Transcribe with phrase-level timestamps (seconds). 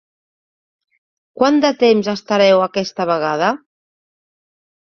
[1.41, 3.55] Quant de temps estareu aquesta vegada?